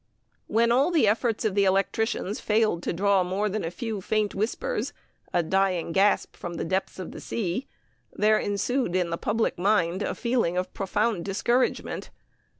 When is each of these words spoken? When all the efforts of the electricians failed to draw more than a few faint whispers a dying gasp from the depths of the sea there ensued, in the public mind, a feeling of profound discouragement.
When 0.47 0.71
all 0.71 0.89
the 0.89 1.07
efforts 1.07 1.45
of 1.45 1.53
the 1.53 1.65
electricians 1.65 2.39
failed 2.39 2.81
to 2.81 2.91
draw 2.91 3.23
more 3.23 3.47
than 3.49 3.63
a 3.63 3.69
few 3.69 4.01
faint 4.01 4.33
whispers 4.33 4.93
a 5.31 5.43
dying 5.43 5.91
gasp 5.91 6.35
from 6.35 6.55
the 6.55 6.65
depths 6.65 6.97
of 6.97 7.11
the 7.11 7.21
sea 7.21 7.67
there 8.11 8.39
ensued, 8.39 8.95
in 8.95 9.11
the 9.11 9.17
public 9.19 9.59
mind, 9.59 10.01
a 10.01 10.15
feeling 10.15 10.57
of 10.57 10.73
profound 10.73 11.23
discouragement. 11.25 12.09